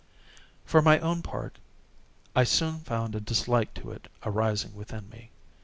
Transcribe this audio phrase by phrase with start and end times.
[0.65, 1.59] For my own part,
[2.35, 5.29] I soon found a dislike to it arising within me.